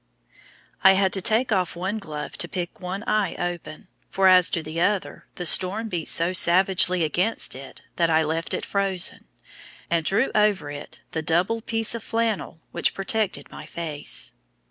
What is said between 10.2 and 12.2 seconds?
over it the double piece of